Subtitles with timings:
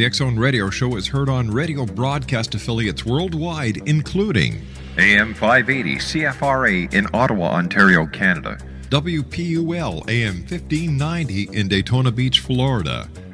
[0.00, 4.62] The X Zone Radio Show is heard on radio broadcast affiliates worldwide, including
[4.96, 8.56] AM 580 CFRA in Ottawa, Ontario, Canada.
[8.88, 13.10] WPUL AM 1590 in Daytona Beach, Florida.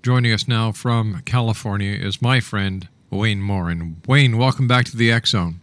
[0.02, 4.02] Joining us now from California is my friend Wayne Morin.
[4.06, 5.60] Wayne, welcome back to the X Zone.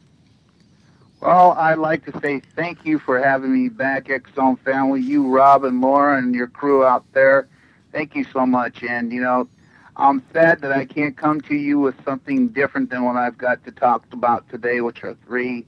[1.21, 5.01] Well, I'd like to say thank you for having me back, X Zone family.
[5.01, 7.47] You, Rob, and Laura, and your crew out there.
[7.91, 8.83] Thank you so much.
[8.83, 9.47] And, you know,
[9.95, 13.63] I'm sad that I can't come to you with something different than what I've got
[13.65, 15.65] to talk about today, which are three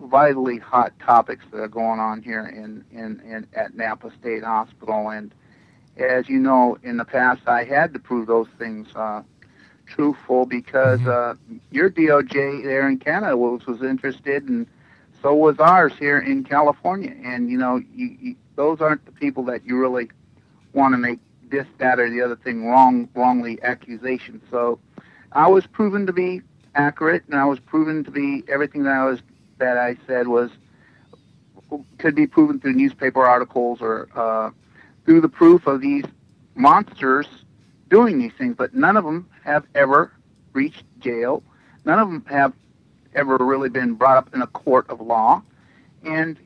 [0.00, 5.10] vitally hot topics that are going on here in, in, in at Napa State Hospital.
[5.10, 5.34] And
[5.96, 9.22] as you know, in the past, I had to prove those things uh,
[9.86, 11.34] truthful because uh,
[11.70, 14.66] your DOJ there in Canada was, was interested, and
[15.22, 17.14] so was ours here in California.
[17.22, 20.10] And you know, you, you, those aren't the people that you really
[20.72, 21.20] want to make
[21.50, 24.40] this, that, or the other thing wrong, wrongly accusation.
[24.50, 24.78] So
[25.32, 26.42] I was proven to be
[26.74, 29.20] accurate, and I was proven to be everything that I was
[29.58, 30.50] that I said was
[31.98, 34.50] could be proven through newspaper articles or uh,
[35.04, 36.04] through the proof of these
[36.54, 37.26] monsters
[37.90, 38.54] doing these things.
[38.56, 40.12] But none of them have ever
[40.52, 41.42] reached jail.
[41.84, 42.52] None of them have
[43.14, 45.42] ever really been brought up in a court of law.
[46.04, 46.38] And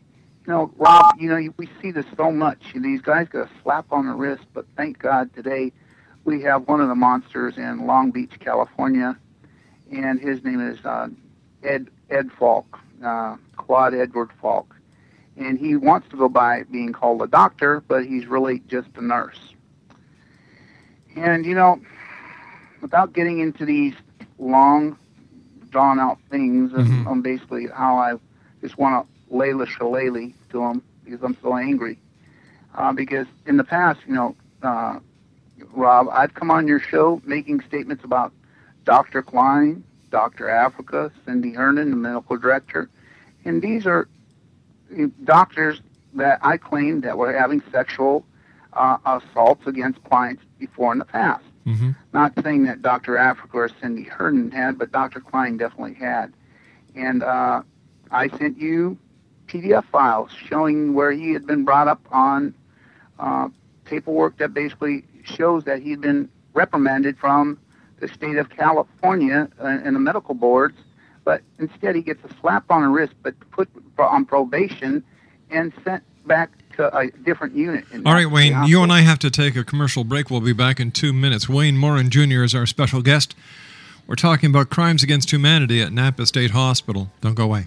[0.46, 2.58] you know, Rob, you know, we see this so much.
[2.75, 5.72] These guys get a slap on the wrist, but thank God today
[6.25, 9.16] we have one of the monsters in Long Beach, California,
[9.93, 11.08] and his name is uh,
[11.62, 14.75] Ed Ed Falk, uh, Claude Edward Falk,
[15.37, 19.03] and he wants to go by being called a doctor, but he's really just a
[19.05, 19.55] nurse.
[21.17, 21.81] And you know,
[22.81, 23.95] without getting into these
[24.39, 24.97] long,
[25.71, 27.06] drawn out things, Mhm.
[27.06, 28.15] on basically how I
[28.61, 31.99] just want to lay the shillelagh to him because I'm so angry.
[32.75, 34.99] Uh, because in the past, you know, uh,
[35.73, 38.33] Rob, I've come on your show making statements about
[38.85, 39.23] Dr.
[39.23, 40.49] Klein, Dr.
[40.49, 42.88] Africa, Cindy Hernan, the medical director,
[43.44, 44.08] and these are
[44.99, 45.81] uh, doctors
[46.14, 48.25] that I claimed that were having sexual
[48.72, 51.44] uh, assaults against clients before in the past.
[51.64, 53.16] hmm Not saying that Dr.
[53.16, 55.20] Africa or Cindy Herndon had, but Dr.
[55.20, 56.32] Klein definitely had.
[56.94, 57.62] And uh,
[58.11, 58.99] I sent you
[59.46, 62.54] PDF files showing where he had been brought up on
[63.19, 63.49] uh,
[63.84, 67.58] paperwork that basically shows that he'd been reprimanded from
[68.00, 70.77] the state of California uh, and the medical boards,
[71.25, 73.69] but instead he gets a slap on the wrist, but put
[73.99, 75.05] on probation
[75.50, 77.85] and sent back to a different unit.
[77.93, 80.31] in All right, Wayne, you and I have to take a commercial break.
[80.31, 81.49] We'll be back in two minutes.
[81.49, 82.45] Wayne Morin Jr.
[82.45, 83.35] is our special guest.
[84.06, 87.11] We're talking about crimes against humanity at Napa State Hospital.
[87.21, 87.67] Don't go away.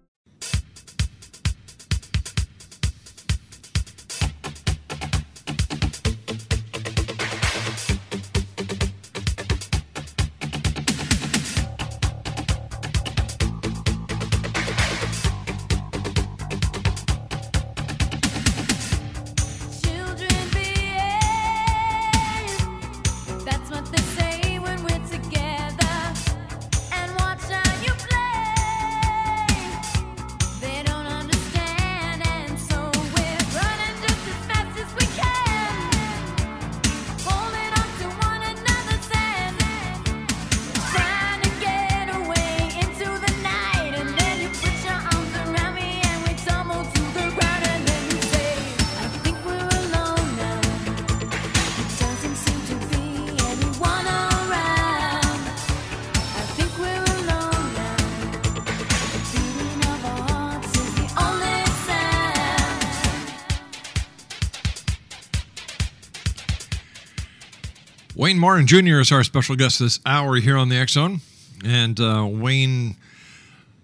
[68.41, 68.99] Morin Jr.
[68.99, 71.21] is our special guest this hour here on the Zone.
[71.63, 72.95] And uh, Wayne,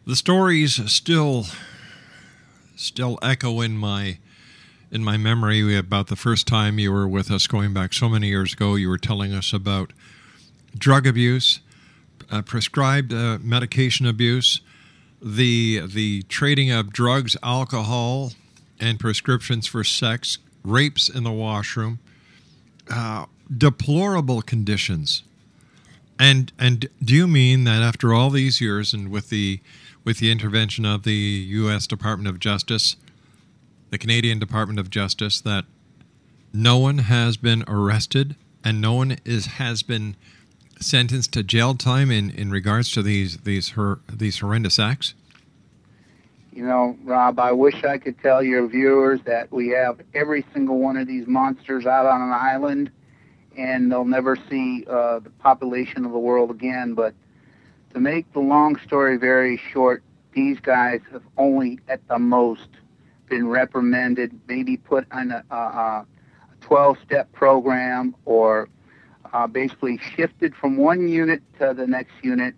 [0.07, 1.45] the stories still
[2.75, 4.17] still echo in my
[4.91, 8.29] in my memory about the first time you were with us going back so many
[8.29, 8.73] years ago.
[8.73, 9.93] You were telling us about
[10.75, 11.59] drug abuse,
[12.31, 14.61] uh, prescribed uh, medication abuse,
[15.21, 18.31] the the trading of drugs, alcohol,
[18.79, 21.99] and prescriptions for sex, rapes in the washroom,
[22.89, 25.23] uh, deplorable conditions.
[26.19, 29.59] And and do you mean that after all these years, and with the
[30.03, 31.85] with the intervention of the U.S.
[31.85, 32.95] Department of Justice,
[33.91, 35.65] the Canadian Department of Justice, that
[36.53, 40.15] no one has been arrested and no one is has been
[40.79, 45.13] sentenced to jail time in, in regards to these these her, these horrendous acts?
[46.51, 50.79] You know, Rob, I wish I could tell your viewers that we have every single
[50.79, 52.89] one of these monsters out on an island
[53.57, 56.93] and they'll never see uh, the population of the world again.
[56.93, 57.13] But
[57.93, 62.69] to make the long story very short, these guys have only at the most
[63.27, 66.05] been reprimanded, maybe put on a, a
[66.61, 68.69] 12 step program or
[69.33, 72.55] uh, basically shifted from one unit to the next unit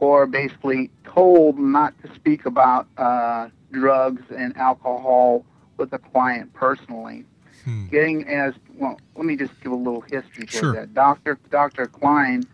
[0.00, 5.44] or basically told not to speak about uh, drugs and alcohol
[5.76, 7.24] with the client personally.
[7.64, 7.86] Hmm.
[7.88, 10.72] Getting as well, let me just give a little history to Sure.
[10.74, 10.92] that.
[10.94, 11.38] Dr.
[11.50, 11.86] Dr.
[11.86, 12.44] Klein,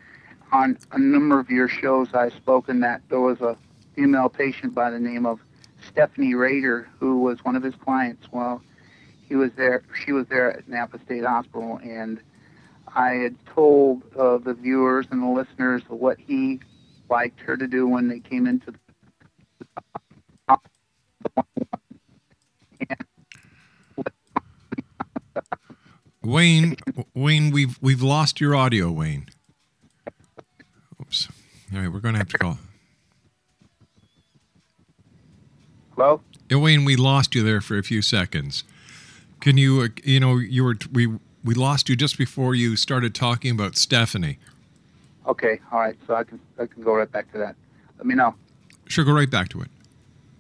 [0.53, 3.57] on a number of your shows, I've spoken that there was a
[3.95, 5.41] female patient by the name of
[5.89, 8.31] Stephanie Rader who was one of his clients.
[8.31, 8.63] Well,
[9.29, 9.83] he was there.
[10.05, 12.21] She was there at Napa State Hospital, and
[12.95, 16.61] I had told uh, the viewers and the listeners what he
[17.09, 18.79] liked her to do when they came into the
[26.31, 26.77] Wayne,
[27.13, 29.27] Wayne, we've we've lost your audio, Wayne.
[31.01, 31.29] Oops.
[31.73, 32.59] All right, we're going to have to call.
[35.97, 36.21] Hello?
[36.49, 38.63] Yeah, Wayne, we lost you there for a few seconds.
[39.41, 41.09] Can you, uh, you know, you were we
[41.43, 44.39] we lost you just before you started talking about Stephanie.
[45.27, 45.97] Okay, all right.
[46.07, 47.57] So I can I can go right back to that.
[47.99, 48.37] Let me know.
[48.87, 49.69] Sure, go right back to it.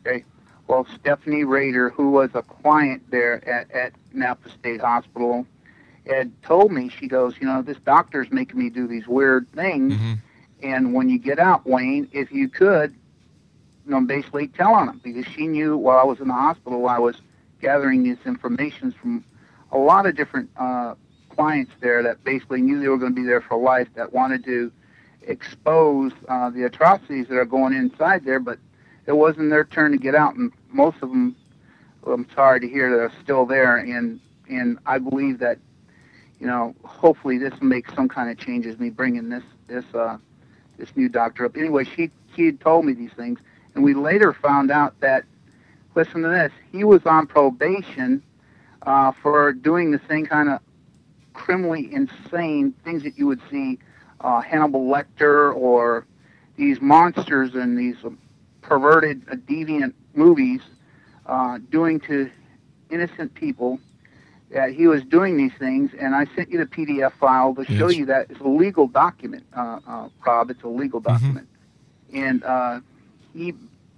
[0.06, 0.24] Okay.
[0.68, 5.44] Well, Stephanie Rader, who was a client there at, at Napa State Hospital,
[6.10, 9.94] had told me, she goes, you know, this doctor's making me do these weird things.
[10.62, 12.94] And when you get out, Wayne, if you could,
[13.84, 16.86] you know, basically tell on him because she knew while I was in the hospital,
[16.86, 17.16] I was
[17.60, 19.24] gathering this information from
[19.72, 20.94] a lot of different uh,
[21.30, 24.44] clients there that basically knew they were going to be there for life that wanted
[24.44, 24.70] to
[25.22, 28.58] expose uh, the atrocities that are going inside there, but
[29.06, 31.34] it wasn't their turn to get out, and most of them,
[32.02, 35.58] well, I'm sorry to hear, that are still there, and and I believe that,
[36.40, 38.78] you know, hopefully this will make some kind of changes.
[38.78, 40.16] Me bringing this this uh,
[40.78, 41.56] this new doctor up.
[41.56, 43.38] Anyway, she she had told me these things,
[43.74, 45.24] and we later found out that,
[45.94, 48.22] listen to this, he was on probation
[48.82, 50.60] uh, for doing the same kind of
[51.34, 53.78] criminally insane things that you would see
[54.20, 56.06] uh, Hannibal Lecter or
[56.56, 57.96] these monsters and these
[58.62, 60.60] perverted, uh, deviant movies
[61.26, 62.30] uh, doing to
[62.90, 63.78] innocent people.
[64.52, 67.88] That he was doing these things, and I sent you the PDF file to show
[67.88, 67.96] Yes.
[67.98, 70.50] you that it's a legal document, uh, uh, Rob.
[70.50, 71.46] It's a legal document,
[72.12, 72.80] and uh,
[73.32, 73.54] he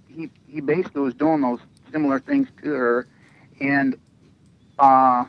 [0.07, 1.59] he he basically was doing those
[1.91, 3.07] similar things to her,
[3.59, 3.95] and
[4.77, 5.25] uh,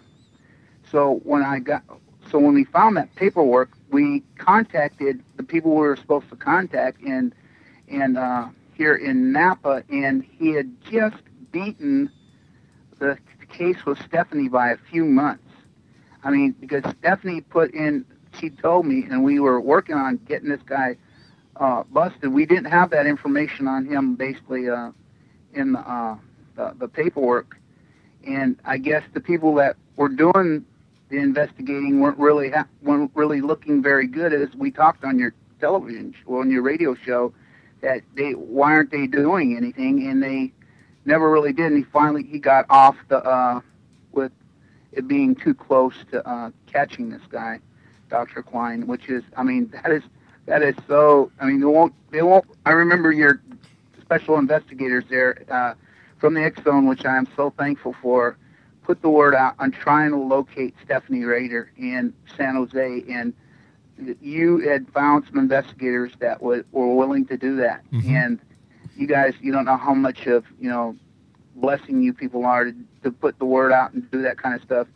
[0.90, 1.82] so when I got
[2.30, 7.00] so when we found that paperwork, we contacted the people we were supposed to contact,
[7.02, 7.34] and
[7.88, 11.16] and uh, here in Napa, and he had just
[11.50, 12.10] beaten
[12.98, 13.16] the
[13.56, 15.42] case with Stephanie by a few months.
[16.22, 18.04] I mean, because Stephanie put in,
[18.38, 20.96] she told me, and we were working on getting this guy
[21.56, 22.32] uh, busted.
[22.32, 24.90] We didn't have that information on him, basically, uh,
[25.52, 26.16] in the, uh,
[26.56, 27.56] the the paperwork.
[28.26, 30.64] And I guess the people that were doing
[31.10, 34.32] the investigating weren't really ha- weren't really looking very good.
[34.32, 37.32] As we talked on your television, well, on your radio show,
[37.82, 40.06] that they why aren't they doing anything?
[40.08, 40.52] And they
[41.04, 41.66] never really did.
[41.66, 43.60] And he finally he got off the uh,
[44.12, 44.32] with
[44.92, 47.60] it being too close to uh, catching this guy,
[48.10, 48.42] Dr.
[48.42, 50.02] Klein, which is I mean that is
[50.46, 51.30] that is so.
[51.40, 52.44] I mean they won't they won't.
[52.66, 53.40] I remember your
[54.00, 55.74] special investigators there uh,
[56.18, 58.36] from the X Zone, which I am so thankful for.
[58.82, 63.32] Put the word out on trying to locate Stephanie Rader in San Jose, and
[64.20, 67.80] you had found some investigators that would, were willing to do that.
[67.92, 68.10] Mhm.
[68.10, 68.40] And
[68.96, 70.96] you guys, you don't know how much of you know
[71.56, 74.62] blessing you people are to, to put the word out and do that kind of
[74.62, 74.88] stuff.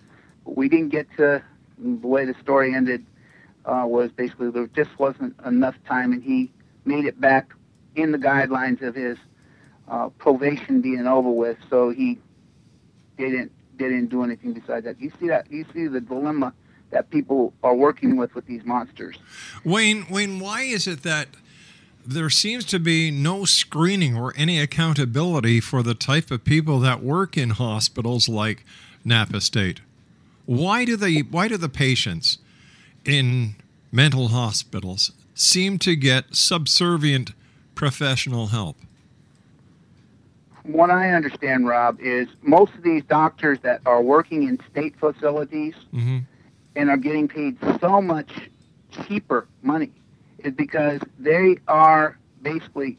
[0.45, 1.43] But we didn't get to
[1.79, 3.05] the way the story ended
[3.65, 6.51] uh, was basically there just wasn't enough time, and he
[6.85, 7.53] made it back
[7.95, 9.19] in the guidelines of his
[9.89, 11.59] uh, probation being over with.
[11.69, 12.19] So he
[13.17, 15.01] didn't didn't do anything besides that.
[15.01, 15.51] You see that?
[15.51, 16.53] You see the dilemma
[16.91, 19.17] that people are working with with these monsters.
[19.65, 21.29] Wayne, Wayne, why is it that
[22.09, 27.03] there seems to be no screening or any accountability for the type of people that
[27.03, 28.65] work in hospitals like
[29.05, 29.83] Napa State.
[30.47, 32.39] Why do they why do the patients
[33.05, 33.57] in
[33.93, 37.33] mental hospitals seem to get subservient
[37.75, 38.77] professional help?
[40.63, 45.75] What I understand, Rob, is most of these doctors that are working in state facilities
[45.93, 46.19] Mm-hmm.
[46.75, 48.31] and are getting paid so much
[48.91, 49.91] cheaper money
[50.49, 52.99] is because they are basically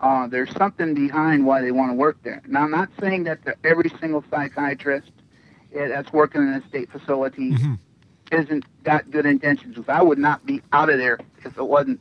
[0.00, 2.42] uh, there's something behind why they want to work there.
[2.46, 5.10] Now, I'm not saying that the, every single psychiatrist
[5.72, 7.74] that's working in a state facility Mm-hmm.
[8.32, 9.78] isn't got good intentions.
[9.88, 12.00] I would not be out of there if it wasn't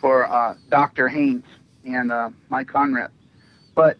[0.00, 1.08] for uh, Dr.
[1.08, 1.44] Haynes
[1.84, 3.10] and uh, Mike Conrad.
[3.74, 3.98] But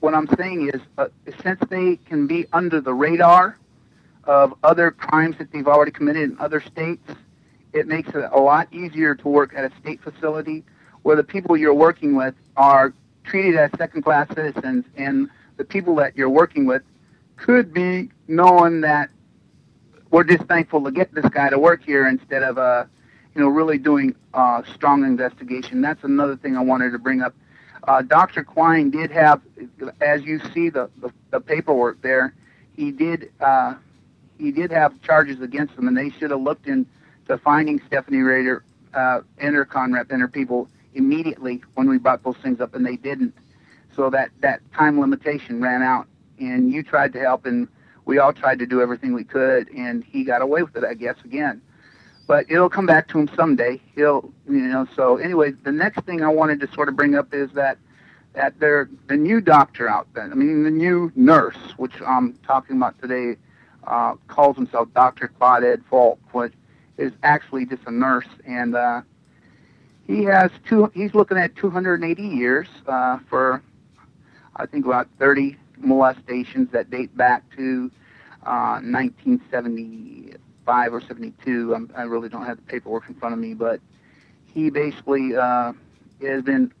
[0.00, 1.08] what I'm saying is, uh,
[1.42, 3.58] since they can be under the radar
[4.24, 7.10] of other crimes that they've already committed in other states,
[7.74, 10.64] it makes it a lot easier to work at a state facility
[11.02, 15.96] where the people you're working with are treated as second class citizens and the people
[15.96, 16.82] that you're working with
[17.36, 19.10] could be knowing that
[20.10, 22.84] we're just thankful to get this guy to work here instead of uh
[23.34, 25.80] you know really doing uh strong investigation.
[25.80, 27.34] That's another thing i wanted to bring up.
[27.82, 29.42] Uh dr klein did have
[30.00, 32.34] as you see the the, the paperwork there
[32.76, 33.74] he did uh
[34.38, 36.68] he did have charges against him and they should have looked
[37.24, 38.64] into finding stephanie rader
[38.94, 42.86] uh and her conrep and her people immediately when we brought those things up and
[42.86, 43.34] they didn't.
[43.96, 46.06] So that that time limitation ran out
[46.38, 47.68] and you tried to help and
[48.04, 50.94] we all tried to do everything we could and he got away with it i
[50.94, 51.60] guess again.
[52.26, 53.80] But it'll come back to him someday.
[53.94, 57.34] He'll you know so anyway the next thing i wanted to sort of bring up
[57.34, 57.78] is that
[58.34, 62.76] that there the new doctor out there i mean the new nurse which i'm talking
[62.76, 63.36] about today
[63.86, 66.52] uh, calls himself dr claude falk which
[66.98, 69.00] is actually just a nurse and uh,
[70.06, 73.62] he has two he's looking at 280 years uh, for
[74.56, 77.90] i think about 30 molestations that date back to
[78.46, 81.74] uh, 1975 or 72.
[81.74, 83.80] I'm, I really don't have the paperwork in front of me, but
[84.44, 85.72] he basically uh,
[86.22, 86.72] has been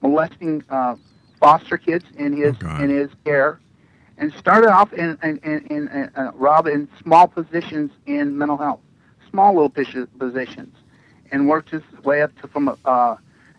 [0.00, 0.96] molesting uh,
[1.38, 3.60] foster kids in his in his care,
[4.18, 8.80] and started off in in, in, in uh, Rob in small positions in mental health,
[9.32, 9.72] small little
[10.18, 10.76] positions,
[11.32, 13.16] and worked his way up to from uh,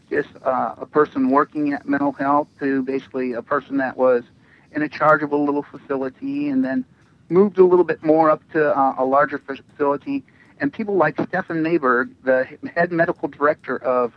[0.10, 4.24] just uh, a person working at mental health to basically a person that was
[4.72, 6.86] in a charge of a little facility, and then
[7.30, 10.24] moved a little bit more up to uh, a larger facility.
[10.60, 14.14] And people like Stephen Mayberg, the head medical director of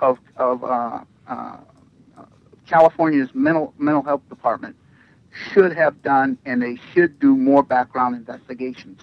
[0.00, 1.56] of of uh, uh,
[2.66, 4.76] California's mental mental health department,
[5.52, 9.02] should have done, and they should do more background investigations.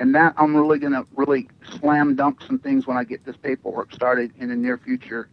[0.00, 1.46] And that I'm really going to really
[1.78, 5.28] slam dunk some things when I get this paperwork started in the near future,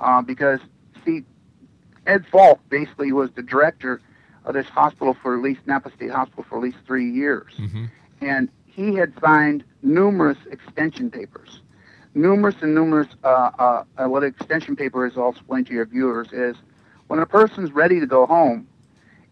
[0.00, 0.58] uh, because
[1.04, 1.22] see,
[2.04, 4.00] Ed Falk basically was the director
[4.44, 7.52] of this hospital for at least Napa State Hospital for at least three years,
[8.20, 11.60] and he had signed numerous extension papers,
[12.14, 13.08] numerous and numerous.
[13.22, 16.56] Uh, uh, uh, what an extension paper is, I'll explain to your viewers, is
[17.06, 18.66] when a person's ready to go home,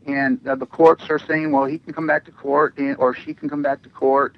[0.06, 3.14] and uh, the courts are saying, well, he can come back to court, and, or
[3.14, 4.36] she can come back to court,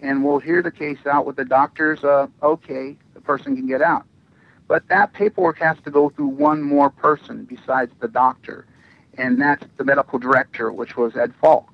[0.00, 2.04] and we'll hear the case out with the doctors.
[2.04, 4.04] Uh, okay, the person can get out,
[4.66, 8.66] but that paperwork has to go through one more person besides the doctor
[9.18, 11.68] and that's the medical director, which was Ed Falk.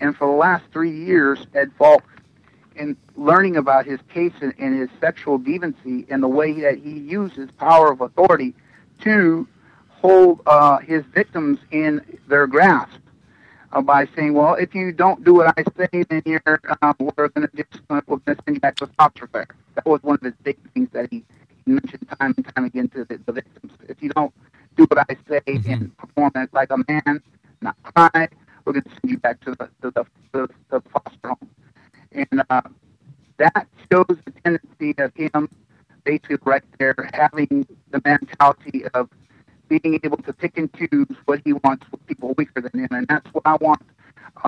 [0.00, 2.02] And for the last three years, Ed Falk,
[2.74, 6.98] in learning about his case and, and his sexual deviancy and the way that he
[6.98, 8.54] used his power of authority
[9.02, 9.46] to
[9.88, 12.98] hold uh, his victims in their grasp
[13.74, 17.28] uh, by saying, "Well, if you don't do what I say, then you're uh, we're
[17.28, 20.02] going to just uh, we're to send you back to the foster care." That was
[20.02, 21.24] one of the big things that he
[21.66, 23.72] mentioned time and time again to the, the victims.
[23.88, 24.32] If you don't
[24.76, 27.22] do what I say and perform it like a man,
[27.60, 28.28] not cry,
[28.64, 31.50] we're going to send you back to the to the, the, the foster home.
[32.12, 32.62] And uh,
[33.38, 35.48] that shows the tendency of him,
[36.04, 39.10] basically right there, having the mentality of
[39.78, 43.06] being able to pick and choose what he wants with people weaker than him, and
[43.08, 43.82] that's what I want.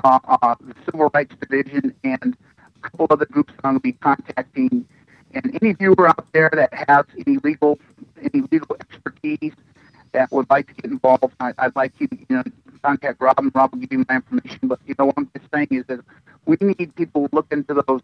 [0.03, 2.37] Uh, uh, the Civil Rights Division and
[2.75, 4.85] a couple other groups I'm going to be contacting,
[5.33, 7.79] and any viewer out there that has any legal
[8.21, 9.53] any legal expertise
[10.11, 12.43] that would like to get involved, I, I'd like you to you know,
[12.83, 14.59] contact Rob, and Rob will give you my information.
[14.63, 15.99] But you know what I'm just saying is that
[16.45, 18.01] we need people to look into those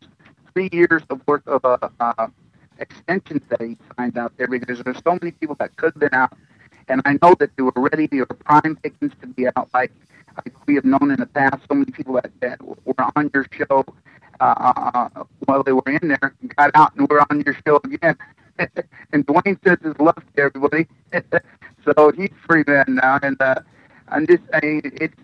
[0.54, 2.28] three years of worth of uh, uh,
[2.80, 6.14] extensions that he signed out there because there's so many people that could have been
[6.14, 6.34] out,
[6.94, 9.92] and I know that they were ready, they were prime pickings to be out, like
[10.38, 11.58] like we have known in the past.
[11.70, 13.84] So many people that, that were on your show
[14.40, 18.18] uh, uh, while they were in there got out and were on your show again
[19.14, 20.88] and Dwayne says his love to everybody.
[21.84, 23.56] so he's free man now, and uh,
[24.10, 25.16] I'm just saying it's.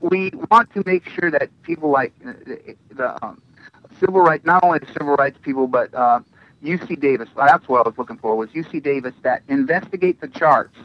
[0.00, 2.32] We want to make sure that people like uh,
[2.94, 3.40] the um,
[4.00, 6.20] civil rights, not only the civil rights people, but uh,
[6.64, 7.28] UC Davis.
[7.36, 10.76] That's what I was looking for was UC Davis that investigate the charts,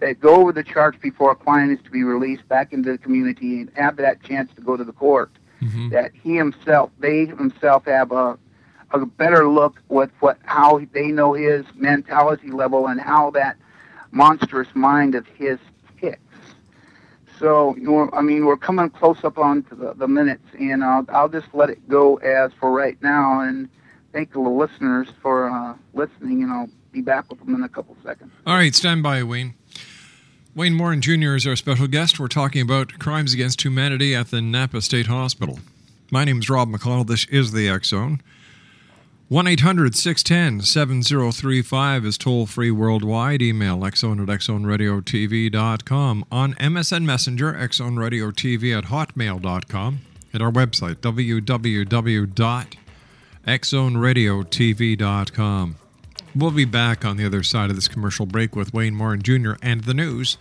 [0.00, 2.98] that go over the charts before a client is to be released back into the
[2.98, 5.30] community and have that chance to go to the court.
[5.62, 5.88] Mm-hmm.
[5.90, 8.38] That he himself, they himself have a
[8.92, 13.56] a better look with what how they know his mentality level and how that
[14.10, 15.58] monstrous mind of his
[16.00, 16.20] ticks.
[17.38, 20.84] So you know, I mean, we're coming close up on to the, the minutes, and
[20.84, 23.68] I'll I'll just let it go as for right now, and
[24.12, 27.96] thank the listeners for uh, listening, and I'll be back with them in a couple
[28.04, 28.32] seconds.
[28.46, 29.54] All right, stand by, Wayne.
[30.54, 31.34] Wayne Morin Jr.
[31.34, 32.18] is our special guest.
[32.18, 35.58] We're talking about crimes against humanity at the Napa State Hospital.
[36.10, 37.06] My name is Rob McConnell.
[37.06, 38.22] This is the Zone.
[39.28, 43.42] 1 800 610 7035 is toll free worldwide.
[43.42, 46.24] Email xzone at xzoneradiotv.com.
[46.30, 50.00] On MSN Messenger, xzoneradiotv at hotmail.com.
[50.32, 51.00] At our website,
[53.46, 55.76] www.xzoneradiotv.com.
[56.34, 59.52] We'll be back on the other side of this commercial break with Wayne Morin Jr.
[59.62, 60.36] and the news.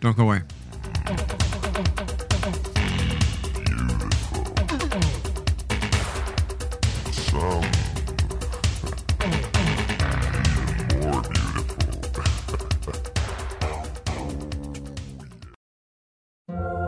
[0.00, 0.42] Don't go away.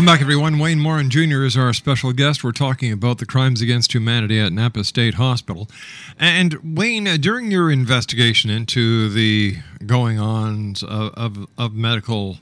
[0.06, 0.58] Welcome back, everyone.
[0.60, 1.42] Wayne Morin Jr.
[1.42, 2.44] is our special guest.
[2.44, 5.68] We're talking about the crimes against humanity at Napa State Hospital.
[6.16, 12.38] And Wayne, uh, during your investigation into the going ons of, of, of medical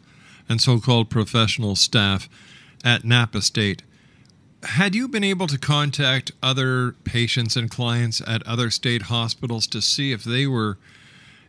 [0.46, 2.28] and so called professional staff
[2.84, 3.82] at Napa State,
[4.62, 9.80] had you been able to contact other patients and clients at other state hospitals to
[9.80, 10.76] see if they were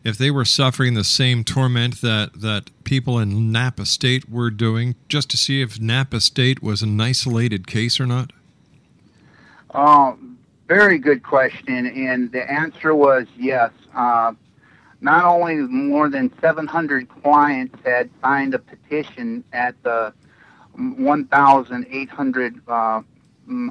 [0.06, 4.94] if they were suffering the same torment that, that people in Napa State were doing,
[5.08, 8.32] just to see if Napa State was an isolated case or not?
[9.72, 10.38] Um,
[10.68, 13.72] very good question, and the answer was yes.
[13.96, 14.34] Uh,
[15.00, 20.14] not only more than 700 clients had signed a petition at the
[20.76, 23.02] 1,800 uh,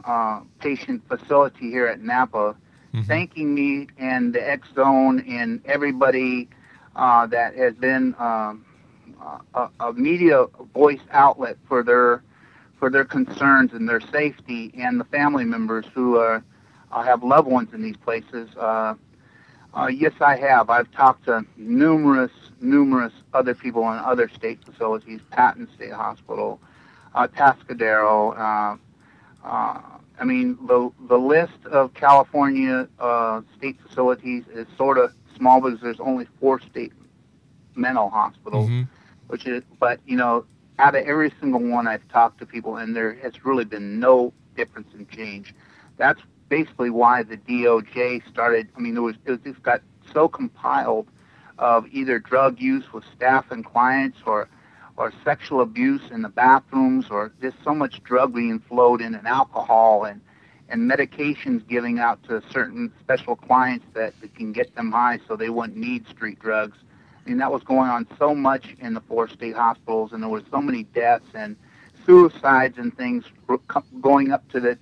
[0.04, 2.58] uh, patient facility here at Napa,
[3.04, 6.50] thanking me and the X Zone and everybody
[6.96, 8.66] uh, that has been um,
[9.54, 12.24] a, a media voice outlet for their
[12.78, 16.42] for their concerns and their safety, and the family members who uh,
[16.92, 18.50] uh, have loved ones in these places.
[18.58, 18.96] Uh,
[19.74, 20.70] uh, yes, I have.
[20.70, 22.32] I've talked to numerous,
[22.62, 26.60] numerous other people in other state facilities, Patton State Hospital,
[27.14, 28.78] uh, Atascadero.
[29.44, 29.82] Uh,
[30.20, 35.82] I mean, the the list of California uh, state facilities is sort of small because
[35.82, 36.94] there's only four state
[37.76, 38.70] mental hospitals,
[39.28, 40.46] which is, but you know,
[40.80, 44.34] out of every single one I've talked to people, and there has really been no
[44.56, 45.54] difference in change.
[45.98, 48.70] That's basically why the DOJ started.
[48.78, 49.82] I mean, there was it just got
[50.14, 51.08] so compiled
[51.58, 54.48] of either drug use with staff and clients, or
[54.98, 59.28] or sexual abuse in the bathrooms, or just so much drug being flowed in, and
[59.28, 60.22] alcohol, and
[60.70, 65.36] and medications giving out to certain special clients that, that can get them high, so
[65.36, 66.78] they wouldn't need street drugs.
[67.24, 70.30] I mean, that was going on so much in the four state hospitals, and there
[70.30, 71.56] were so many deaths and
[72.06, 73.26] suicides and things
[74.02, 74.78] going up to the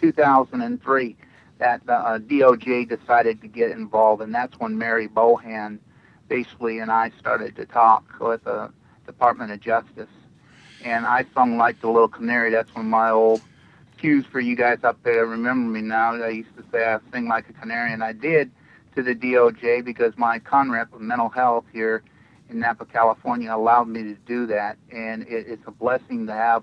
[0.00, 1.16] 2003
[1.58, 5.78] that the uh, DOJ decided to get involved, and that's when Mary Bohan,
[6.28, 8.70] basically, and I started to talk with the
[9.06, 10.08] Department of Justice.
[10.84, 12.50] And I sung like the little canary.
[12.50, 13.40] That's one of my old
[13.98, 15.26] cues for you guys up there.
[15.26, 16.14] Remember me now.
[16.14, 18.50] I used to say I sing like a canary, and I did
[18.94, 22.02] to the DOJ because my conrep of mental health here
[22.48, 26.62] in Napa, California, allowed me to do that, and it, it's a blessing to have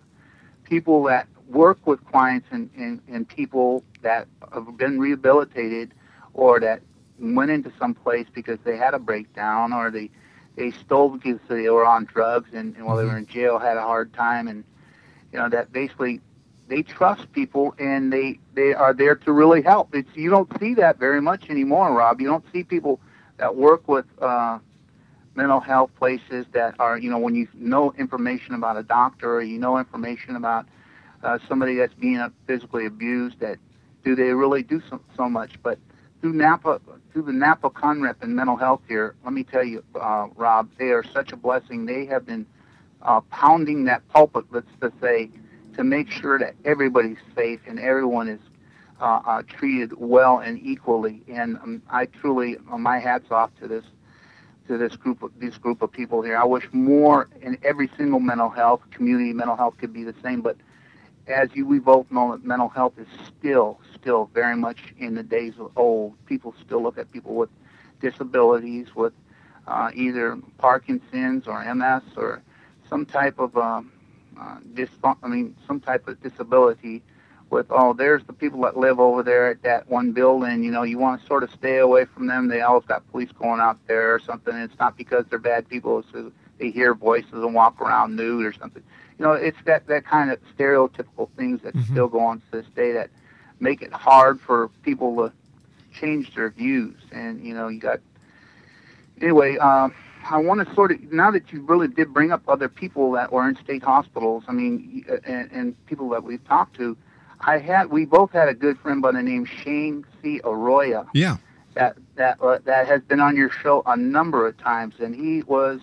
[0.64, 5.94] people that work with clients and, and, and people that have been rehabilitated
[6.34, 6.82] or that
[7.20, 10.10] went into some place because they had a breakdown or they
[10.56, 13.78] they stole because they were on drugs and, and while they were in jail had
[13.78, 14.64] a hard time and
[15.32, 16.22] you know that basically
[16.68, 19.94] they trust people and they they are there to really help.
[19.96, 22.22] It's you don't see that very much anymore, Rob.
[22.22, 23.00] You don't see people
[23.38, 24.60] that work with uh,
[25.36, 29.42] mental health places that are you know when you know information about a doctor or
[29.42, 30.66] you know information about
[31.24, 33.58] uh, somebody that's being physically abused that
[34.04, 35.80] do they really do so, so much but
[36.24, 36.80] through napa
[37.12, 40.92] through the napa conrep and mental health here let me tell you uh, rob they
[40.92, 42.46] are such a blessing they have been
[43.02, 45.30] uh, pounding that pulpit let's just say
[45.76, 48.40] to make sure that everybody's safe and everyone is
[49.02, 53.68] uh, uh, treated well and equally and um, i truly uh, my hats off to
[53.68, 53.84] this
[54.66, 56.38] to this group of this group of people here.
[56.38, 60.40] I wish more in every single mental health community mental health could be the same,
[60.40, 60.56] but
[61.28, 63.08] as you we both know that mental health is
[63.38, 66.14] still still very much in the days of old.
[66.26, 67.50] People still look at people with
[68.02, 69.14] disabilities with
[69.68, 72.42] uh, either Parkinson's or MS or
[72.90, 73.92] some type of um,
[74.40, 74.90] uh, dis-
[75.24, 77.02] I mean some type of disability
[77.50, 80.84] with oh there's the people that live over there at that one building you know
[80.84, 82.50] you want to sort of stay away from them.
[82.50, 84.54] They always got police going out there or something.
[84.56, 88.16] It's not because they're bad people It's it's 'cause they hear voices and walk around
[88.18, 88.84] nude or something.
[89.18, 92.66] You know it's that that kind of stereotypical things that still go on to this
[92.76, 93.10] day that
[93.64, 95.34] make it hard for people to
[96.00, 98.00] change their views and you know you got
[99.22, 99.94] anyway um
[100.30, 103.32] I want to sort of now that you really did bring up other people that
[103.32, 104.44] were in state hospitals.
[104.48, 106.98] I mean, and, and people that we've talked to.
[107.42, 110.40] I had we both had a good friend by the name Shane C.
[110.46, 111.38] Arroyo Yeah.
[111.74, 115.44] that that uh, that has been on your show a number of times, and he
[115.44, 115.82] was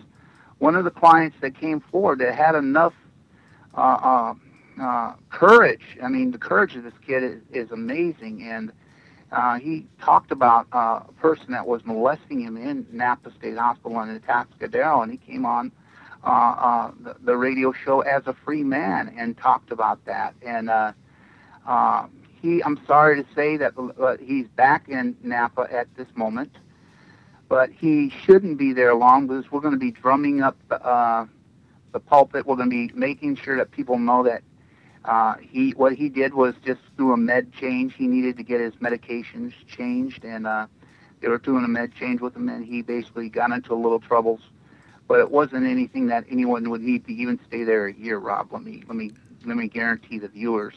[0.59, 2.95] one of the clients that came forward that had enough
[3.75, 4.35] uh, uh,
[4.81, 5.99] uh, courage.
[6.03, 8.73] I mean, the courage of this kid is, is amazing, and
[9.33, 14.01] uh, he talked about uh, a person that was molesting him in Napa State Hospital
[14.01, 15.71] in Atascadero, and he came on
[16.25, 20.35] uh, uh, the, the radio show as a free man and talked about that.
[20.43, 20.93] And uh,
[21.67, 22.07] uh,
[22.43, 23.75] he, I'm sorry to say that
[24.21, 26.57] he's back in Napa at this moment,
[27.49, 31.27] but he shouldn't be there long because we're going to be drumming up uh,
[31.93, 32.47] the pulpit.
[32.47, 34.43] We're going to be making sure that people know that
[35.05, 37.95] uh, he what he did was just through a med change.
[37.95, 40.67] He needed to get his medications changed, and uh,
[41.21, 44.01] they were doing a med change with him, and he basically got into a little
[44.01, 44.41] troubles.
[45.09, 48.19] But it wasn't anything that anyone would need to even stay there a year.
[48.19, 49.11] Rob, let me let me
[49.47, 50.75] let me guarantee the viewers,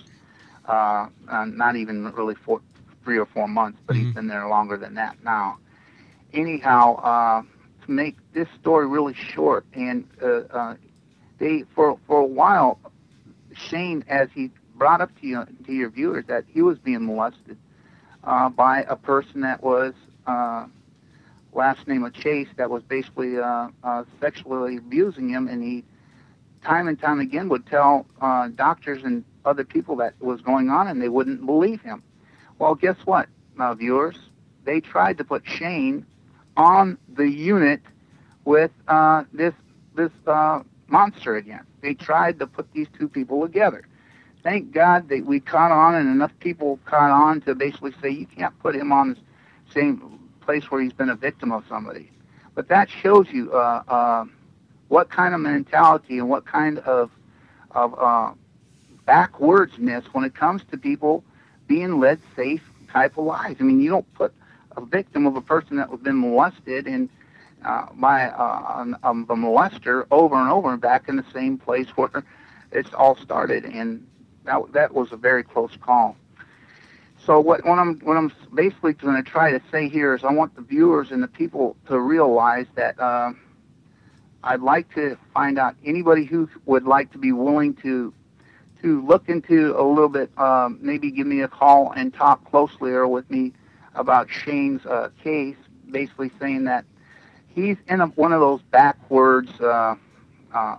[0.67, 2.61] uh, uh, not even really four,
[3.03, 5.57] three or four months, but he's been there longer than that now.
[6.33, 7.41] Anyhow, uh,
[7.85, 10.75] to make this story really short, and uh, uh,
[11.39, 12.79] they for for a while
[13.57, 17.57] Shane, as he brought up to you to your viewers that he was being molested
[18.23, 19.93] uh, by a person that was
[20.27, 20.65] uh,
[21.53, 25.83] last name of Chase that was basically uh, uh, sexually abusing him, and he
[26.63, 30.87] time and time again would tell uh, doctors and other people that was going on,
[30.87, 32.01] and they wouldn't believe him.
[32.59, 33.27] Well, guess what,
[33.59, 34.17] uh, viewers?
[34.63, 36.05] They tried to put Shane
[36.55, 37.81] on the unit
[38.45, 39.53] with uh, this
[39.95, 40.61] this uh,
[40.93, 41.65] monster again.
[41.81, 43.85] They tried to put these two people together.
[44.43, 48.27] Thank God that we caught on, and enough people caught on to basically say you
[48.27, 49.17] can't put him on the
[49.73, 52.11] same place where he's been a victim of somebody.
[52.53, 54.25] But that shows you uh, uh,
[54.89, 57.09] what kind of mentality and what kind of
[57.71, 58.33] of uh,
[59.07, 61.23] backwardsness when it comes to people
[61.67, 63.55] being led safe type of lives.
[63.59, 64.31] I mean, you don't put
[64.77, 67.09] a victim of a person that was been molested and
[67.65, 72.23] uh, uh, a molester over and over and back in the same place where
[72.71, 74.05] it's all started, and
[74.45, 76.15] that that was a very close call.
[77.25, 80.31] So what, what I'm what I'm basically going to try to say here is I
[80.31, 83.31] want the viewers and the people to realize that uh,
[84.43, 88.13] I'd like to find out anybody who would like to be willing to
[88.81, 92.91] to look into a little bit, um, maybe give me a call and talk closely
[92.91, 93.53] or with me
[93.95, 95.55] about Shane's uh, case,
[95.89, 96.83] basically saying that
[97.53, 99.95] he's in a, one of those backwards, uh,
[100.53, 100.77] uh,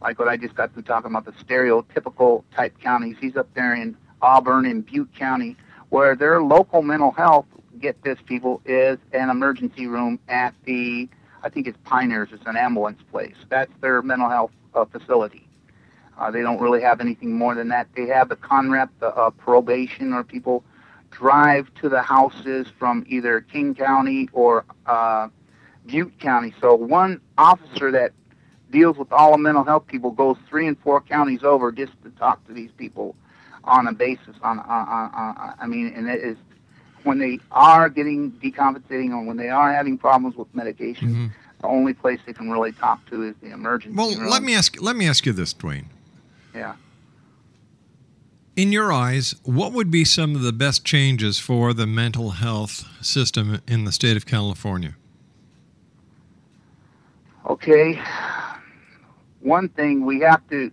[0.00, 3.16] like what I just got through talking about, the stereotypical type counties.
[3.20, 5.56] He's up there in Auburn and Butte County,
[5.88, 7.46] where their local mental health,
[7.78, 11.08] get this people, is an emergency room at the,
[11.42, 13.36] I think it's Pioneers, it's an ambulance place.
[13.48, 15.46] That's their mental health uh, facility.
[16.16, 17.88] Uh, they don't really have anything more than that.
[17.96, 20.64] They have the CONREP, the uh, probation, or people
[21.10, 25.28] drive to the houses from either King County or uh,
[25.86, 26.54] Butte County.
[26.60, 28.12] So one officer that
[28.70, 32.10] deals with all the mental health people goes three and four counties over just to
[32.10, 33.14] talk to these people
[33.64, 34.36] on a basis.
[34.42, 36.36] On, on, on, on I mean, and it is
[37.04, 41.08] when they are getting decompensating or when they are having problems with medication.
[41.08, 41.26] Mm-hmm.
[41.60, 44.28] The only place they can really talk to is the emergency Well, room.
[44.28, 45.86] let me ask let me ask you this, Dwayne.
[46.54, 46.74] Yeah.
[48.56, 52.84] In your eyes, what would be some of the best changes for the mental health
[53.04, 54.94] system in the state of California?
[57.46, 58.00] Okay.
[59.40, 60.70] One thing we have to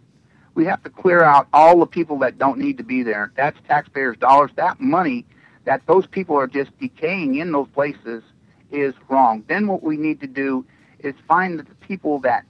[0.54, 3.32] we have to clear out all the people that don't need to be there.
[3.36, 4.52] That's taxpayers dollars.
[4.56, 5.26] That money
[5.66, 8.24] that those people are just decaying in those places
[8.72, 9.44] is wrong.
[9.48, 10.66] Then what we need to do
[11.00, 12.46] is find the people that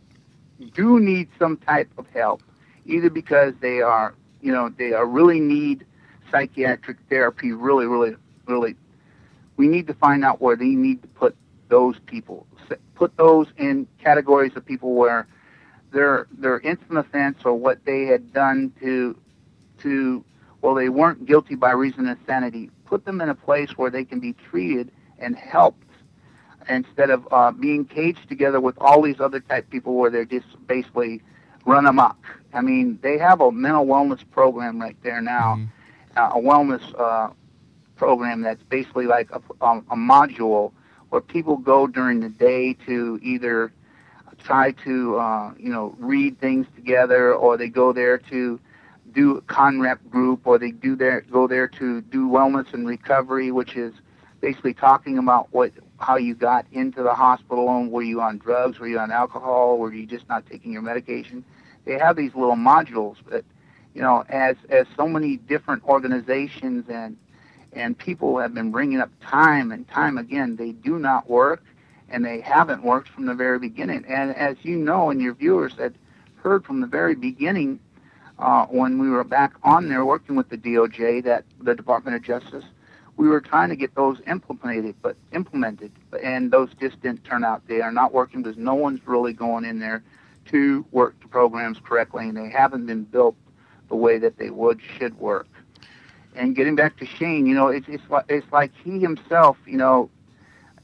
[0.73, 2.41] do need some type of help
[2.85, 5.85] either because they are you know they are really need
[6.31, 8.75] psychiatric therapy really really really.
[9.57, 11.35] We need to find out where they need to put
[11.69, 12.47] those people
[13.01, 15.25] put those in categories of people where
[15.91, 19.17] their their instant offense or what they had done to
[19.81, 20.23] to
[20.61, 24.05] well they weren't guilty by reason of insanity put them in a place where they
[24.05, 25.83] can be treated and helped
[26.69, 30.45] instead of uh, being caged together with all these other type people where they're just
[30.67, 31.23] basically
[31.65, 32.23] run amok.
[32.53, 35.59] I mean, they have a mental wellness program right there now,
[36.15, 37.31] uh, a wellness uh,
[37.95, 40.71] program that's basically like a, a, a module
[41.11, 43.71] where people go during the day to either
[44.39, 48.59] try to uh, you know read things together, or they go there to
[49.13, 53.51] do a conrep group, or they do there go there to do wellness and recovery,
[53.51, 53.93] which is
[54.39, 58.79] basically talking about what how you got into the hospital and were you on drugs,
[58.79, 61.43] were you on alcohol, were you just not taking your medication.
[61.85, 63.43] They have these little modules, but
[63.93, 67.17] you know, as as so many different organizations and
[67.73, 71.63] and people have been bringing up time and time again, they do not work,
[72.09, 74.03] and they haven't worked from the very beginning.
[74.07, 75.95] And as you know, and your viewers had
[76.35, 77.79] heard from the very beginning,
[78.39, 82.23] uh, when we were back on there working with the DOJ, that the Department of
[82.23, 82.65] Justice,
[83.17, 85.91] we were trying to get those implemented, but implemented,
[86.23, 87.61] and those just didn't turn out.
[87.67, 90.03] They are not working because no one's really going in there
[90.45, 93.35] to work the programs correctly, and they haven't been built
[93.89, 95.47] the way that they would should work.
[96.35, 99.77] And getting back to Shane, you know, it's it's like it's like he himself, you
[99.77, 100.09] know,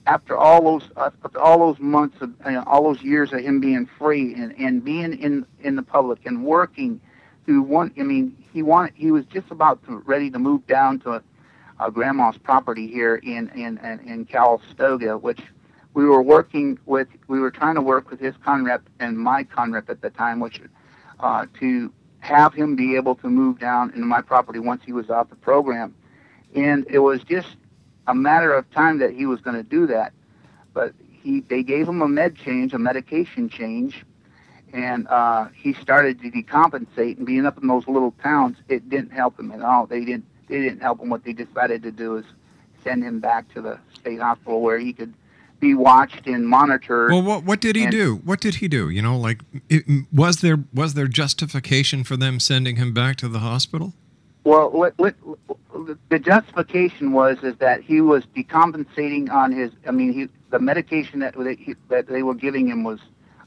[0.05, 3.59] after all those after all those months of you know, all those years of him
[3.59, 6.99] being free and and being in in the public and working
[7.45, 7.93] through one.
[7.99, 11.23] I mean, he wanted he was just about to, ready to move down to
[11.79, 15.41] uh, grandma's property here in in in, in Calistoga, which
[15.93, 17.07] we were working with.
[17.27, 20.61] We were trying to work with his conrep and my conrep at the time, which
[21.19, 21.91] uh, to
[22.27, 25.35] have him be able to move down into my property once he was off the
[25.35, 25.95] program,
[26.53, 27.55] and it was just
[28.07, 30.13] a matter of time that he was going to do that.
[30.73, 34.05] But he they gave him a med change, a medication change,
[34.73, 39.11] and uh, he started to decompensate and being up in those little towns, it didn't
[39.11, 39.85] help him at all.
[39.85, 41.09] They didn't they didn't help him.
[41.09, 42.25] What they decided to do is
[42.83, 45.13] send him back to the state hospital where he could
[45.59, 47.11] be watched and monitored.
[47.11, 48.15] Well, what what did he and- do?
[48.23, 48.89] What did he do?
[48.89, 49.83] You know, like it,
[50.13, 53.93] was there was there justification for them sending him back to the hospital?
[54.43, 55.13] Well, what, what,
[56.07, 59.71] the justification was is that he was decompensating on his.
[59.85, 62.99] I mean, he the medication that they, he, that they were giving him was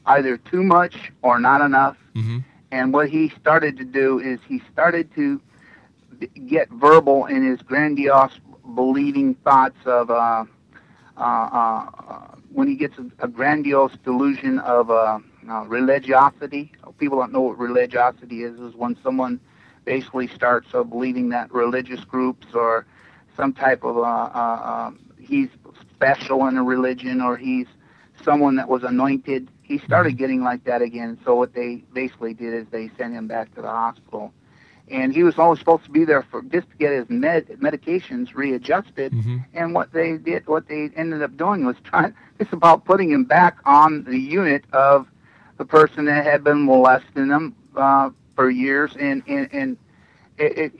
[0.05, 1.97] either too much or not enough.
[2.15, 2.39] Mm-hmm.
[2.71, 5.41] And what he started to do is he started to
[6.47, 8.39] get verbal in his grandiose,
[8.75, 10.45] believing thoughts of uh,
[12.53, 15.19] when he gets a, a grandiose delusion of uh,
[15.49, 16.71] uh, religiosity.
[16.97, 18.59] People don't know what religiosity is.
[18.59, 19.39] Is when someone
[19.85, 22.85] basically starts uh, believing that religious groups or
[23.35, 25.49] some type of uh, uh, he's
[25.91, 27.67] special in a religion or he's
[28.23, 29.49] someone that was anointed.
[29.61, 31.17] He started getting like that again.
[31.23, 34.33] So what they basically did is they sent him back to the hospital,
[34.91, 38.35] and he was only supposed to be there for just to get his med medications
[38.35, 39.13] readjusted.
[39.53, 42.13] And what they did, what they ended up doing was trying.
[42.39, 45.07] It's about putting him back on the unit of
[45.57, 49.77] the person that had been molesting him uh, for years, and and and
[50.37, 50.71] it, it,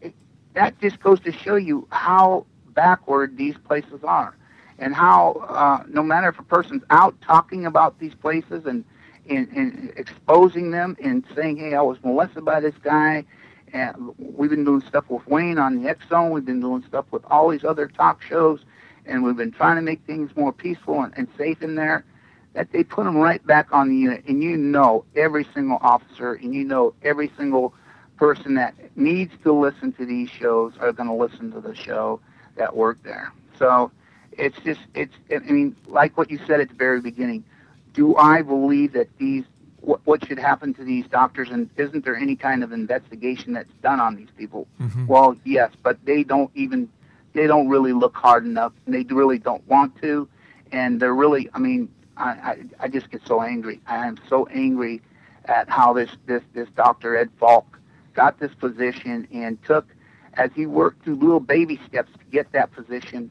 [0.00, 0.14] it,
[0.54, 4.36] that just goes to show you how backward these places are,
[4.78, 8.84] and how uh, no matter if a person's out talking about these places and,
[9.28, 13.24] and and exposing them and saying, hey, I was molested by this guy.
[13.72, 16.30] And we've been doing stuff with Wayne on the X Zone.
[16.30, 18.60] We've been doing stuff with all these other talk shows,
[19.06, 22.04] and we've been trying to make things more peaceful and, and safe in there
[22.54, 24.24] that they put them right back on the unit.
[24.26, 27.74] And you know every single officer, and you know every single
[28.16, 32.20] person that needs to listen to these shows are going to listen to the show
[32.56, 33.32] that work there.
[33.58, 33.90] So
[34.32, 37.44] it's just, it's, I mean, like what you said at the very beginning,
[37.92, 39.44] do I believe that these,
[39.80, 43.72] what, what should happen to these doctors, and isn't there any kind of investigation that's
[43.82, 44.66] done on these people?
[44.80, 45.06] Mm-hmm.
[45.06, 46.88] Well, yes, but they don't even,
[47.32, 50.28] they don't really look hard enough, and they really don't want to,
[50.72, 53.80] and they're really, I mean, I, I, I just get so angry.
[53.86, 55.00] I am so angry
[55.44, 57.16] at how this, this, this Dr.
[57.16, 57.78] Ed Falk
[58.14, 59.86] got this position and took,
[60.34, 63.30] as he worked through little baby steps to get that position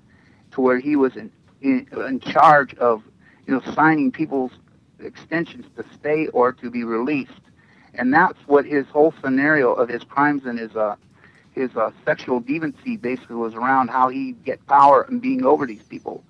[0.51, 1.31] to where he was in,
[1.61, 3.03] in, in charge of,
[3.45, 4.51] you know, signing people's
[4.99, 7.31] extensions to stay or to be released.
[7.93, 10.95] And that's what his whole scenario of his crimes and his, uh,
[11.53, 15.83] his uh, sexual deviancy basically was around how he get power and being over these
[15.83, 16.23] people.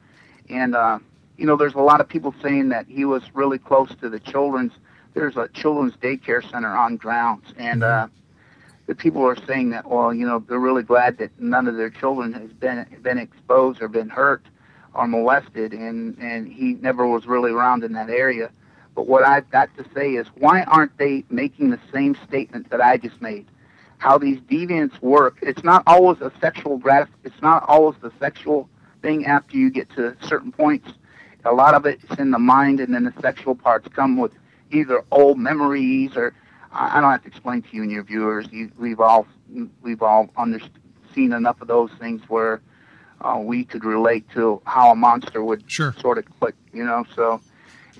[0.49, 0.99] And, uh,
[1.37, 4.19] you know, there's a lot of people saying that he was really close to the
[4.19, 4.73] children's.
[5.13, 8.07] There's a children's daycare center on grounds, and uh,
[8.85, 11.89] the people are saying that, well, you know, they're really glad that none of their
[11.89, 14.43] children has been been exposed or been hurt
[14.93, 18.49] or molested, and and he never was really around in that area.
[18.97, 22.81] But what I've got to say is, why aren't they making the same statement that
[22.81, 23.45] I just made?
[23.99, 25.37] How these deviants work.
[25.43, 28.67] It's not always a sexual gratif- It's not always the sexual
[29.03, 30.93] thing after you get to certain points.
[31.45, 34.31] A lot of it's in the mind, and then the sexual parts come with
[34.71, 36.33] either old memories or
[36.71, 38.47] I don't have to explain to you and your viewers.
[38.51, 39.27] You, we've all
[39.83, 40.59] we've all under,
[41.13, 42.61] seen enough of those things where
[43.21, 45.69] uh, we could relate to how a monster would
[45.99, 47.05] sort of click, you know.
[47.15, 47.41] So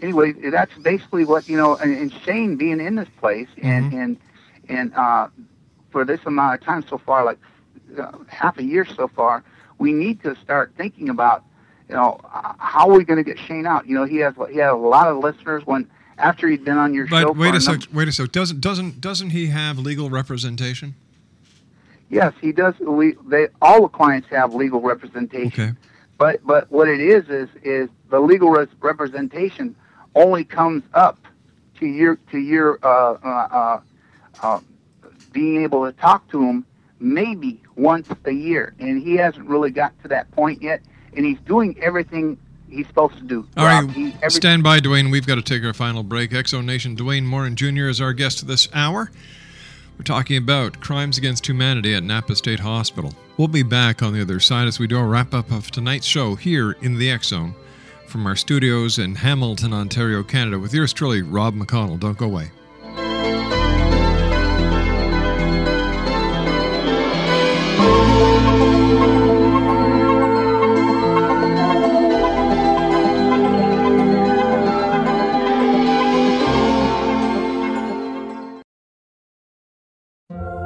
[0.01, 1.75] anyway, that's basically what you know.
[1.75, 4.17] And, Shane being in this place and and
[4.69, 5.27] and uh,
[5.91, 7.39] for this amount of time so far, like
[7.99, 9.43] uh, half a year so far,
[9.77, 11.43] we need to start thinking about
[11.89, 12.19] you know
[12.59, 13.87] how are we going to get Shane out.
[13.87, 16.93] You know, he has he had a lot of listeners when after he'd been on
[16.93, 17.27] your show.
[17.27, 17.81] But wait a sec.
[17.93, 18.31] Wait a sec.
[18.31, 20.95] Doesn't doesn't doesn't he have legal representation?
[22.09, 22.73] Yes, he does.
[22.79, 25.47] We they all the clients have legal representation.
[25.47, 25.73] Okay.
[26.17, 29.75] But but what it is is is the legal res- representation
[30.17, 31.17] only comes up
[31.79, 33.79] to your to your uh, uh, uh,
[34.43, 34.59] uh,
[35.31, 36.65] being able to talk to him
[36.99, 40.81] maybe once a year, and he hasn't really got to that point yet.
[41.15, 42.37] And he's doing everything
[42.69, 43.47] he's supposed to do.
[43.55, 43.85] All Rob.
[43.87, 45.11] right, He- every- stand by, Dwayne.
[45.11, 46.33] We've got to take our final break.
[46.33, 47.87] X Zone Nation, Dwayne Morin Jr.
[47.87, 49.11] is our guest this hour.
[49.97, 53.13] We're talking about crimes against humanity at Napa State Hospital.
[53.37, 56.05] We'll be back on the other side as we do a wrap up of tonight's
[56.05, 57.55] show here in the Zone
[58.07, 61.99] from our studios in Hamilton, Ontario, Canada, with yours truly, Rob McConnell.
[61.99, 62.51] Don't go away.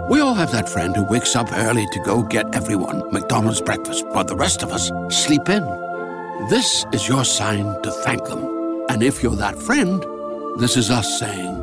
[0.09, 4.05] We all have that friend who wakes up early to go get everyone McDonald's breakfast,
[4.07, 5.80] while the rest of us sleep in.
[6.49, 8.85] This is your sign to thank them.
[8.89, 10.03] And if you're that friend,
[10.59, 11.55] this is us saying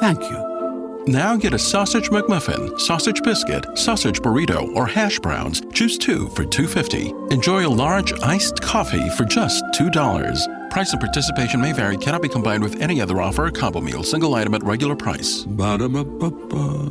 [0.00, 1.04] thank you.
[1.06, 5.62] Now get a sausage McMuffin, sausage biscuit, sausage burrito, or hash browns.
[5.72, 7.32] Choose two for $2.50.
[7.32, 10.70] Enjoy a large iced coffee for just $2.
[10.70, 14.02] Price and participation may vary, cannot be combined with any other offer or combo meal,
[14.02, 15.44] single item at regular price.
[15.44, 16.90] Ba-da-ba-ba-ba.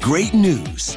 [0.00, 0.96] Great news!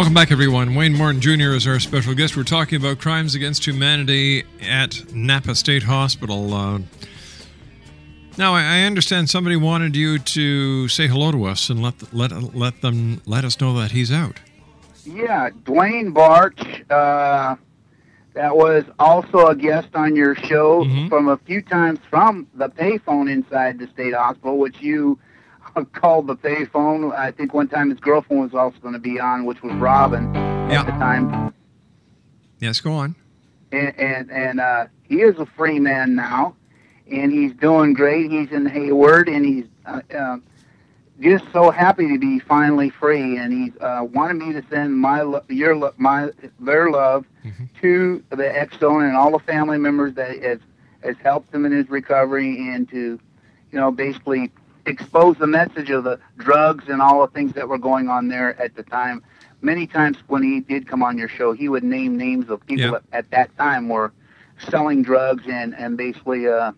[0.00, 0.74] Welcome back, everyone.
[0.74, 1.52] Wayne Morin Jr.
[1.52, 2.34] is our special guest.
[2.34, 6.54] We're talking about crimes against humanity at Napa State Hospital.
[6.54, 6.78] Uh,
[8.38, 12.80] now, I understand somebody wanted you to say hello to us and let let let
[12.80, 14.40] them let us know that he's out.
[15.04, 16.58] Yeah, Dwayne Barch,
[16.90, 17.56] uh,
[18.32, 23.30] that was also a guest on your show from a few times from the payphone
[23.30, 25.18] inside the state hospital, which you
[25.92, 27.14] called the payphone.
[27.14, 30.32] I think one time his girlfriend was also going to be on, which was Robin
[30.34, 30.80] yeah.
[30.80, 31.54] at the time.
[32.58, 33.14] Yes, go on.
[33.72, 36.56] And and, and uh, he is a free man now,
[37.10, 38.30] and he's doing great.
[38.30, 40.38] He's in Hayward, and he's uh, uh,
[41.20, 43.36] just so happy to be finally free.
[43.36, 47.26] And he uh, wanted me to send my lo- your lo- my their love
[47.80, 50.58] to the X Zone and all the family members that has
[51.02, 53.18] has helped him in his recovery, and to
[53.70, 54.50] you know basically
[54.86, 58.60] expose the message of the drugs and all the things that were going on there
[58.60, 59.22] at the time.
[59.62, 62.84] Many times when he did come on your show, he would name names of people
[62.84, 62.90] Yeah.
[62.92, 64.12] that at that time were
[64.68, 66.70] selling drugs and and basically uh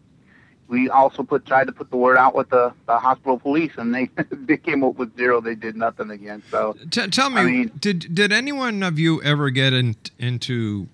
[0.69, 3.93] we also put tried to put the word out with the, the hospital police and
[3.93, 7.45] they they came up with zero they did nothing again so T- tell me, I
[7.45, 10.87] mean, did did anyone of you ever get in, into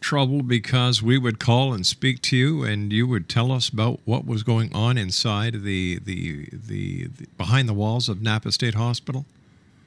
[0.00, 4.00] trouble because we would call and speak to you and you would tell us about
[4.04, 8.74] what was going on inside the the the, the behind the walls of Napa State
[8.74, 9.26] Hospital?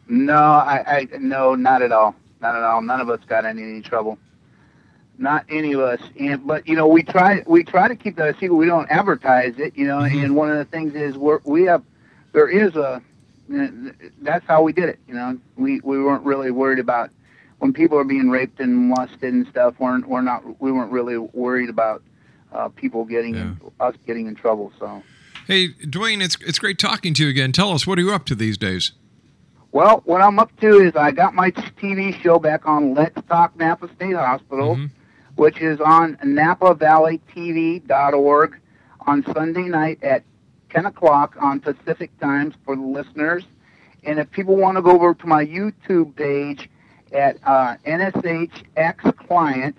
[0.07, 0.83] no I,
[1.13, 2.15] I no not at all.
[2.41, 2.81] Not at all.
[2.81, 4.17] None of us got in any trouble.
[5.17, 6.01] Not any of us.
[6.19, 8.53] And but you know we try we try to keep that a secret.
[8.53, 10.23] We don't advertise it you know mm-hmm.
[10.23, 11.83] and one of the things is we're we have
[12.33, 13.01] there is a
[14.21, 15.39] that's how we did it you know.
[15.57, 17.09] We we weren't really worried about
[17.63, 21.17] when people are being raped and molested and stuff we're, we're not we weren't really
[21.17, 22.03] worried about
[22.51, 25.01] uh, people getting in, us getting in trouble so
[25.45, 27.51] Hey, Dwayne, it's it's great talking to you again.
[27.51, 28.93] Tell us what are you up to these days?
[29.73, 33.53] Well, what I'm up to is I got my TV show back on Let's Talk
[33.57, 34.79] Napa State Hospital,
[35.35, 38.59] which is on NapaValleyTV.org
[39.05, 40.23] on Sunday night at
[40.69, 43.43] 10 o'clock on Pacific times for the listeners.
[44.03, 46.69] And if people want to go over to my YouTube page
[47.13, 49.77] at uh, NSHX Client,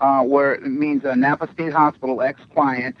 [0.00, 2.96] uh, where it means uh, Napa State Hospital X Client,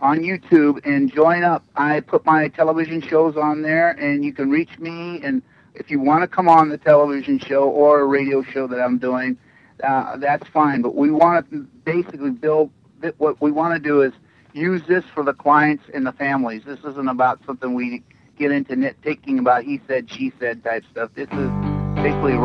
[0.00, 1.64] on YouTube and join up.
[1.76, 5.20] I put my television shows on there, and you can reach me.
[5.22, 5.42] And
[5.74, 8.98] if you want to come on the television show or a radio show that I'm
[8.98, 9.38] doing,
[9.82, 10.82] uh, that's fine.
[10.82, 12.70] But we want to basically build.
[13.18, 14.12] What we want to do is
[14.54, 16.62] use this for the clients and the families.
[16.64, 18.02] This isn't about something we
[18.38, 21.10] get into nitpicking about he said, she said type stuff.
[21.14, 21.50] This is
[21.96, 22.36] basically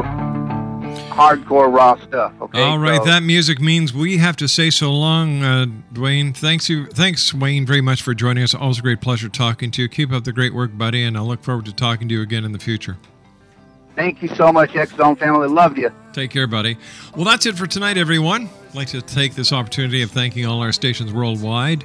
[1.10, 2.32] hardcore raw stuff.
[2.42, 2.62] Okay.
[2.62, 6.36] All right, So- that music means we have to say so long, uh, Dwayne.
[6.36, 8.54] Thanks you, thanks Wayne, very much for joining us.
[8.54, 9.88] Always a great pleasure talking to you.
[9.88, 12.46] Keep up the great work, buddy, and I look forward to talking to you again
[12.46, 12.98] in the future.
[13.96, 15.50] Thank you so much, X Zone family.
[15.50, 15.92] Love you.
[16.14, 16.78] Take care, buddy.
[17.16, 18.50] Well, that's it for tonight, everyone.
[18.70, 21.84] I'd like to take this opportunity of thanking all our stations worldwide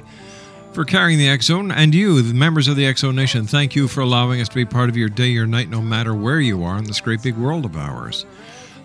[0.71, 1.71] for carrying the X Zone.
[1.71, 4.55] And you, the members of the X Zone Nation, thank you for allowing us to
[4.55, 7.21] be part of your day or night, no matter where you are in this great
[7.21, 8.25] big world of ours.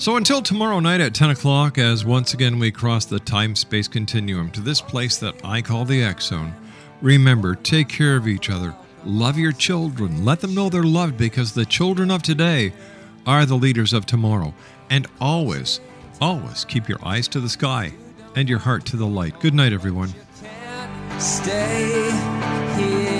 [0.01, 3.87] So until tomorrow night at 10 o'clock, as once again we cross the time space
[3.87, 6.55] continuum to this place that I call the X Zone,
[7.03, 8.75] remember, take care of each other.
[9.05, 10.25] Love your children.
[10.25, 12.73] Let them know they're loved because the children of today
[13.27, 14.55] are the leaders of tomorrow.
[14.89, 15.83] And always,
[16.19, 17.93] always keep your eyes to the sky
[18.35, 19.39] and your heart to the light.
[19.41, 20.15] Good night, everyone.
[21.19, 22.11] Stay
[22.79, 23.20] here.